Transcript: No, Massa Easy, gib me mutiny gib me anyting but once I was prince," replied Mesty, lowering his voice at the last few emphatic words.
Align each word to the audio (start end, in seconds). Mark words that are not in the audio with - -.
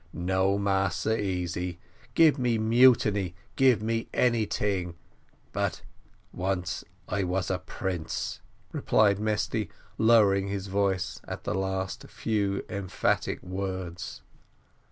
No, 0.13 0.57
Massa 0.57 1.21
Easy, 1.21 1.77
gib 2.15 2.39
me 2.39 2.57
mutiny 2.57 3.35
gib 3.55 3.83
me 3.83 4.09
anyting 4.15 4.95
but 5.53 5.83
once 6.33 6.83
I 7.07 7.23
was 7.23 7.51
prince," 7.67 8.41
replied 8.71 9.19
Mesty, 9.19 9.69
lowering 9.99 10.47
his 10.47 10.65
voice 10.65 11.21
at 11.27 11.43
the 11.43 11.53
last 11.53 12.07
few 12.09 12.65
emphatic 12.67 13.43
words. 13.43 14.23